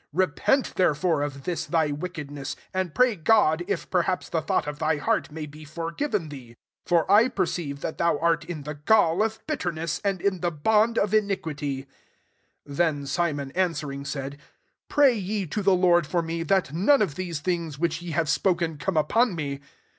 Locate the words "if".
3.67-3.87